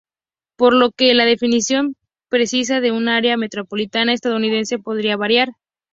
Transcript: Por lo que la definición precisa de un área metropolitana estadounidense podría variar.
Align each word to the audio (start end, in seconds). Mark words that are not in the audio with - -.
Por 0.57 0.73
lo 0.73 0.89
que 0.89 1.13
la 1.13 1.25
definición 1.25 1.93
precisa 2.27 2.81
de 2.81 2.91
un 2.91 3.07
área 3.07 3.37
metropolitana 3.37 4.13
estadounidense 4.13 4.79
podría 4.79 5.15
variar. 5.15 5.49